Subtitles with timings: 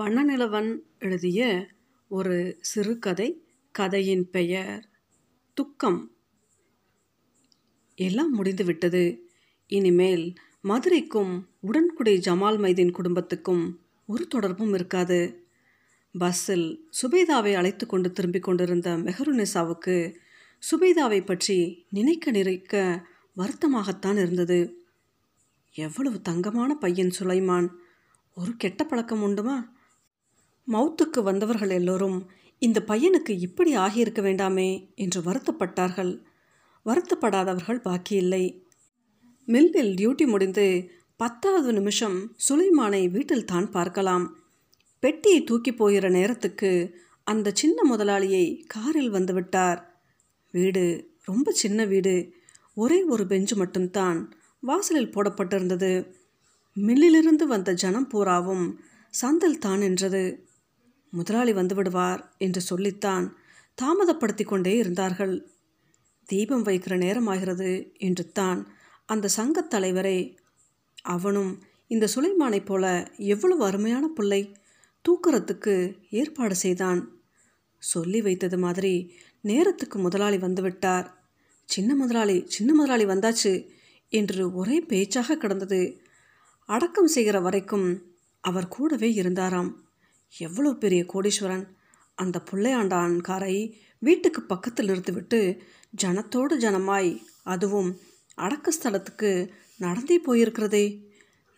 [0.00, 1.66] வண்ணநிலவன் எழுதிய
[2.08, 4.88] ஒரு சிறுகதை கதையின் பெயர்
[5.54, 6.12] துக்கம்.
[7.94, 9.30] எல்லாம் முடிந்துவிட்டது
[9.66, 15.46] இனிமேல் மதுரைக்கும் உடன்குடி ஜமால் மைதீன் குடும்பத்துக்கும் ஒரு தொடர்பும் இருக்காது.
[16.18, 20.16] பஸ்ஸில் சுபேதாவை அழைத்து கொண்டு திரும்பிக் கொண்டிருந்த மெஹருனிசாவுக்கு
[20.70, 23.06] சுபேதாவை பற்றி நினைக்க நினைக்க
[23.36, 24.84] வருத்தமாகத்தான் இருந்தது.
[25.72, 27.68] எவ்வளவு தங்கமான பையன் சுலைமான்
[28.34, 29.78] ஒரு கெட்ட பழக்கம் உண்டுமா?
[30.70, 32.18] மவுத்துக்கு வந்தவர்கள் எல்லோரும்
[32.62, 36.12] இந்த பையனுக்கு இப்படி ஆகியிருக்க வேண்டாமே என்று வருத்தப்பட்டார்கள்.
[36.86, 38.44] வருத்தப்படாதவர்கள் பாக்கியில்லை
[39.48, 40.66] மில்லில் டியூட்டி முடிந்து
[41.16, 44.26] பத்தாவது நிமிஷம் சுலைமானை வீட்டில் தான் பார்க்கலாம்.
[45.02, 46.70] பெட்டியை தூக்கி போகிற நேரத்துக்கு
[47.26, 49.80] அந்த சின்ன முதலாளியை காரில் வந்துவிட்டார்
[50.54, 50.84] வீடு
[51.24, 52.14] ரொம்ப சின்ன வீடு.
[52.76, 54.18] ஒரே ஒரு பெஞ்சு மட்டும்தான்
[54.62, 55.92] வாசலில் போடப்பட்டிருந்தது.
[56.76, 58.66] மில்லிலிருந்து வந்த ஜனம் பூராவும்
[59.14, 60.22] சந்தல் தான் என்றது
[61.10, 63.36] முதலாளி வந்துவிடுவார் என்று சொல்லித்தான்
[63.74, 65.50] தாமதப்படுத்தி கொண்டே இருந்தார்கள்.
[66.24, 68.68] தீபம் வைக்கிற நேரமாகிறது என்று தான்
[69.06, 70.36] அந்த சங்கத் தலைவரே
[71.02, 74.56] அவனும் இந்த சுலைமானைப் போல எவ்வளவு அருமையான பிள்ளை
[75.04, 77.18] தூக்குறத்துக்கு ஏற்பாடு செய்தான்.
[77.78, 81.06] சொல்லி வைத்தது மாதிரி நேரத்துக்கு முதலாளி வந்துவிட்டார்.
[81.64, 83.68] சின்ன முதலாளி சின்ன முதலாளி வந்தாச்சு
[84.08, 86.02] என்று ஒரே பேச்சாக கிடந்தது.
[86.66, 88.02] அடக்கம் செய்கிற வரைக்கும்
[88.40, 89.89] அவர் கூடவே இருந்தாராம்.
[90.32, 91.64] எவ்வளோ பெரிய கோடீஸ்வரன்?
[92.14, 93.54] அந்த பிள்ளையாண்டான் காரை
[93.98, 95.40] வீட்டுக்கு பக்கத்தில் நிறுத்திவிட்டு
[96.02, 97.10] ஜனத்தோடு ஜனமாய்
[97.42, 97.90] அதுவும்
[98.34, 99.30] அடக்க ஸ்தலத்துக்கு
[99.78, 100.84] நடந்தே போயிருக்கிறதே.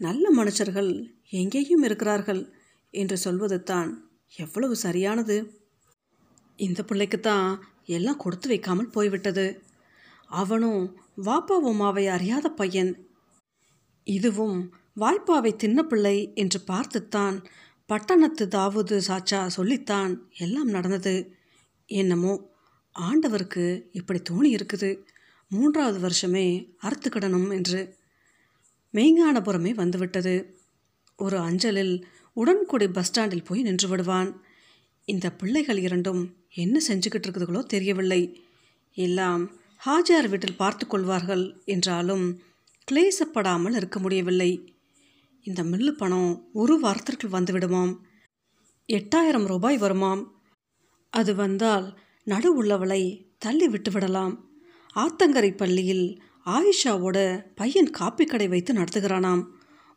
[0.00, 0.90] நல்ல மனுஷர்கள்
[1.30, 2.42] எங்கேயும் இருக்கிறார்கள்
[2.90, 3.90] என்று சொல்வது தான்
[4.36, 5.36] எவ்வளவு சரியானது.
[6.56, 9.46] இந்த பிள்ளைக்குத்தான் எல்லாம் கொடுத்து வைக்காமல் போய்விட்டது.
[10.26, 10.82] அவனும்
[11.24, 12.92] வாப்பா உமாவை அறியாத பையன்.
[14.06, 14.58] இதுவும்
[15.00, 17.36] வாய்ப்பாவை தின்ன பிள்ளை என்று பார்த்துத்தான்
[17.92, 21.14] பட்டணத்து தாவூது சாச்சா சொல்லித்தான் எல்லாம் நடந்தது.
[21.88, 22.32] என்னமோ
[22.96, 24.90] ஆண்டவருக்கு இப்படி தோணி இருக்குது.
[25.50, 26.46] மூன்றாவது வருஷமே
[26.82, 27.80] அறுத்துக்கிடணும் என்று
[28.94, 30.34] மெய்ஞானபுரமே வந்துவிட்டது.
[31.18, 31.94] ஒரு அஞ்சலில்
[32.36, 34.30] உடன்குடி பஸ் ஸ்டாண்டில் போய் நின்று விடுவான்.
[35.08, 36.22] இந்த பிள்ளைகள் இரண்டும்
[36.54, 38.22] என்ன செஞ்சுக்கிட்டு இருக்குதுகளோ தெரியவில்லை.
[38.96, 39.42] எல்லாம்
[39.86, 42.24] ஹாஜியார் வீட்டில் பார்த்து கொள்வார்கள் என்றாலும்
[42.88, 44.50] கிளேசப்படாமல் இருக்க முடியவில்லை.
[45.44, 47.96] இந்த மில்லு பணம் ஒரு வாரத்திற்குள் வந்துவிடுமாம்.
[48.92, 50.24] எட்டாயிரம் ரூபாய் வருமாம்.
[51.10, 54.48] அது வந்தால் நடு உள்ளவளை தள்ளி விட்டு விடலாம்
[54.94, 59.44] ஆத்தங்கரை பள்ளியில் ஆயிஷாவோட பையன் காப்பி கடை வைத்து நடத்துகிறானாம்.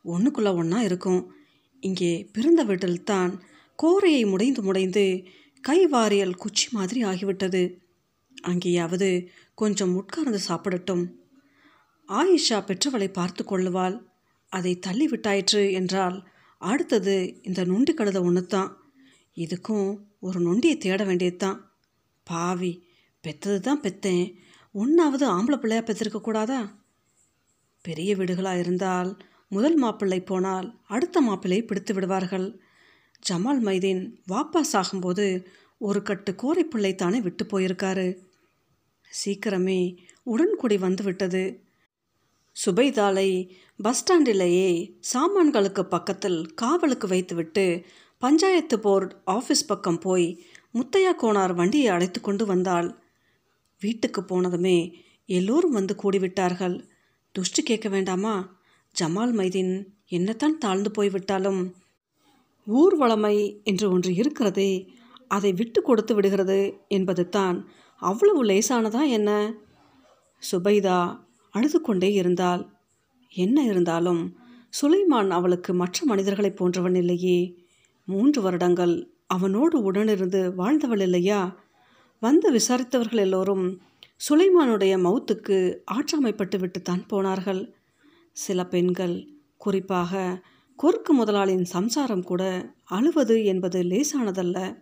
[0.06, 1.34] ஒன்றுக்குள்ளே ஒன்றா இருக்கும்.
[1.80, 3.44] இங்கே பிறந்த வீட்டில்தான்
[3.76, 5.26] கோரையை முடைந்து முடைந்து
[5.68, 7.78] கைவாரியல் குச்சி மாதிரி ஆகிவிட்டது.
[8.48, 11.08] அங்கேயாவது கொஞ்சம் உட்கார்ந்து சாப்பிடட்டும்.
[12.08, 14.14] ஆயிஷா பெற்றவளை பார்த்து கொள்ளுவாள்.
[14.58, 16.18] அதை தள்ளி விட்டாயிற்று என்றால்
[16.62, 18.72] அடுத்தது இந்த நொண்டி கழுத ஒன்று தான்
[19.38, 19.88] இதுக்கும்
[20.20, 21.60] ஒரு நொண்டியை தேட வேண்டியது தான்
[22.28, 22.74] பாவி
[23.24, 24.28] பெத்தது தான் பெத்தேன்.
[24.76, 26.60] ஒன்றாவது ஆம்பளை பிள்ளையாக பெற்றிருக்க கூடாதா?
[27.86, 29.10] பெரிய வீடுகளாக இருந்தால்
[29.48, 32.48] முதல் மாப்பிள்ளை போனால் அடுத்த மாப்பிள்ளை பிடித்து விடுவார்கள்.
[33.24, 35.26] ஜமால் மைதீன் வாப்பாஸ் ஆகும்போது
[35.82, 38.08] ஒரு கட்டு கோரைப்பிள்ளை தானே விட்டு போயிருக்காரு.
[39.12, 39.80] சீக்கிரமே
[40.26, 41.04] உடன்குடி வந்து
[42.64, 47.86] சுபைதாளை சுபைதாலை பஸ் ஸ்டாண்டிலேயே சாமான்களுக்கு பக்கத்தில் காவலுக்கு வைத்துவிட்டு
[48.18, 53.00] பஞ்சாயத்து போர்டு ஆஃபீஸ் பக்கம் போய் முத்தையா கோனார் வண்டியை அழைத்து கொண்டு வந்தாள்.
[53.80, 54.94] வீட்டுக்கு போனதுமே
[55.26, 56.90] எல்லோரும் வந்து கூடிவிட்டார்கள்.
[57.32, 58.58] துஷ்டி கேட்க வேண்டாமா?
[58.96, 61.76] ஜமால் மைதீன் என்னத்தான் தாழ்ந்து போய்விட்டாலும்
[62.68, 64.88] ஊர்வளமை என்று ஒன்று இருக்கிறதே
[65.28, 69.54] அதை விட்டு கொடுத்து விடுகிறது என்பது தான் அவ்வளவு லேசானதா என்ன?
[70.52, 71.24] சுபைதா
[71.56, 72.64] அழுது கொண்டே இருந்தாள்.
[73.34, 74.36] என்ன இருந்தாலும்
[74.82, 77.56] சுலைமான் அவளுக்கு மற்ற மனிதர்களைப் போன்றவன் இல்லையே.
[78.06, 81.42] மூன்று வருடங்கள் அவனோடு உடனிருந்து வாழ்ந்தவள் இல்லையா?
[82.20, 83.82] வந்து விசாரித்தவர்கள் எல்லோரும்
[84.30, 87.74] சுலைமானுடைய மௌத்துக்கு ஆற்றாமைப்பட்டு விட்டுத்தான் போனார்கள்.
[88.32, 89.28] சில பெண்கள்
[89.58, 90.42] குறிப்பாக
[90.76, 94.78] கொருக்கு முதலாளியின் சம்சாரம் கூட அழுவது என்பது லேசானதல்ல.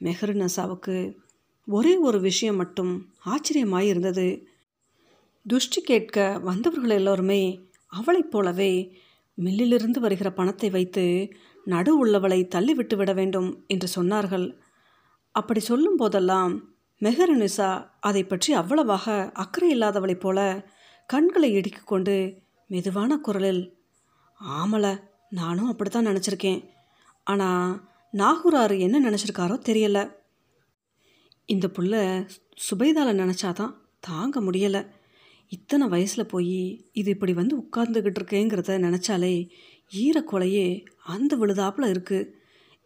[0.00, 0.96] மெஹருநசாவுக்கு
[1.66, 4.44] ஒரே ஒரு விஷயம் மட்டும் ஆச்சரியமாயிருந்தது.
[5.46, 8.96] துஷ்டி கேட்க வந்தவர்கள் எல்லோருமே அவளைப் போலவே
[9.38, 11.32] மில்லிலிருந்து வருகிற பணத்தை வைத்து
[11.64, 14.46] நடு உள்ளவளை தள்ளிவிட்டு விட வேண்டும் என்று சொன்னார்கள்.
[15.34, 20.38] அப்படி சொல்லும் போதெல்லாம் மெஹரனிசா அதை பற்றி அவ்வளவாக அக்கறை இல்லாதவளைப் போல
[21.06, 23.62] கண்களை இடுக்கிக் கொண்டு மெதுவான குரலில்
[24.40, 26.68] ஆமல நானும் அப்படித்தான் நினச்சிருக்கேன்.
[27.24, 30.04] ஆனால் நாகூராறு என்ன நினச்சிருக்காரோ தெரியலை.
[31.44, 31.94] இந்த புள்ள
[32.64, 34.82] சுபைதால நினச்சாதான் தாங்க முடியலை.
[35.54, 36.58] இத்தனை வயசில் போய்
[36.92, 39.34] இது இப்படி வந்து உட்கார்ந்துக்கிட்டு இருக்கேங்கிறத நினச்சாலே
[39.92, 40.66] ஈரக்கொலையே
[41.04, 42.30] அந்த விழுதாப்பில் இருக்குது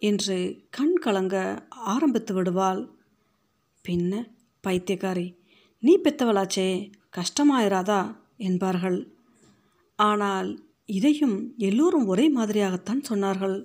[0.02, 0.36] என்று
[0.70, 1.36] கண் கலங்க
[1.68, 2.82] ஆரம்பித்து விடுவாள்.
[3.84, 4.12] பின்ன
[4.66, 5.26] பைத்தியக்காரி
[5.82, 6.68] நீ பெத்தவளாச்சே
[7.16, 8.00] கஷ்டமாயிராதா?
[8.48, 8.98] என்பார்கள்.
[9.98, 10.50] ஆனால்
[10.86, 13.56] இதையும் எல்லோரும் ஒரே மாதிரியாகத்தான் சொன்னார்கள்.